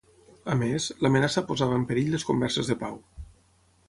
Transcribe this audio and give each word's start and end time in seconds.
A 0.53 0.53
més, 0.61 0.85
l'amenaça 1.05 1.43
posava 1.51 1.77
en 1.79 1.83
perill 1.91 2.09
les 2.15 2.25
converses 2.31 2.71
de 2.73 2.79
pau. 2.85 2.97